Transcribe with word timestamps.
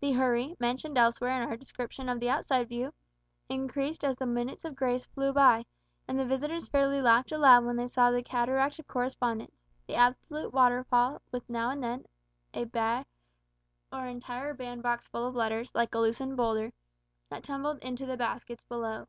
The 0.00 0.12
hurry, 0.12 0.56
mentioned 0.58 0.96
elsewhere 0.96 1.42
in 1.42 1.46
our 1.46 1.54
description 1.54 2.08
of 2.08 2.20
the 2.20 2.30
outside 2.30 2.70
view, 2.70 2.94
increased 3.50 4.02
as 4.02 4.16
the 4.16 4.24
minutes 4.24 4.64
of 4.64 4.74
grace 4.74 5.04
flew 5.04 5.30
by, 5.30 5.66
and 6.08 6.18
the 6.18 6.24
visitors 6.24 6.68
fairly 6.70 7.02
laughed 7.02 7.32
aloud 7.32 7.66
when 7.66 7.76
they 7.76 7.86
saw 7.86 8.10
the 8.10 8.22
cataract 8.22 8.78
of 8.78 8.86
correspondence 8.86 9.60
the 9.86 9.94
absolute 9.94 10.54
waterfall, 10.54 11.20
with, 11.32 11.46
now 11.50 11.68
and 11.68 11.84
then, 11.84 12.06
a 12.54 12.64
bag 12.64 13.04
or 13.92 14.04
an 14.04 14.08
entire 14.08 14.54
bandboxful 14.54 15.28
of 15.28 15.34
letters, 15.34 15.74
like 15.74 15.94
a 15.94 15.98
loosened 15.98 16.34
boulder 16.38 16.72
that 17.28 17.42
tumbled 17.44 17.84
into 17.84 18.06
the 18.06 18.16
baskets 18.16 18.64
below. 18.64 19.06